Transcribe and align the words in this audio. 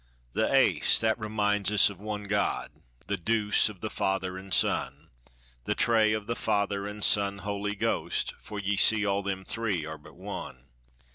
"The 0.33 0.51
'ace'; 0.51 0.99
that 1.01 1.19
reminds 1.19 1.71
us 1.71 1.91
of 1.91 1.99
one 1.99 2.23
God; 2.23 2.71
The 3.05 3.17
'deuce' 3.17 3.69
of 3.69 3.81
the 3.81 3.89
Father 3.91 4.35
an' 4.35 4.51
Son; 4.51 5.11
The 5.65 5.75
'tray' 5.75 6.13
of 6.13 6.25
the 6.25 6.35
Father, 6.35 6.87
an' 6.87 7.03
Son, 7.03 7.37
Holy 7.37 7.75
Ghost, 7.75 8.33
For 8.39 8.57
ye 8.59 8.77
see 8.77 9.05
all 9.05 9.21
them 9.21 9.45
three 9.45 9.85
are 9.85 9.99
but 9.99 10.15
one. 10.15 10.69